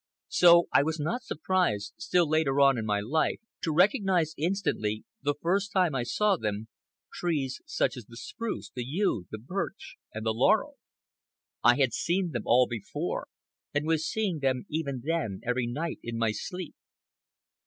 [0.29, 5.35] So I was not surprised, still later on in my life, to recognize instantly, the
[5.39, 6.69] first time I saw them,
[7.13, 10.77] trees such as the spruce, the yew, the birch, and the laurel.
[11.63, 13.27] I had seen them all before,
[13.75, 16.73] and was seeing them even then, every night, in my sleep.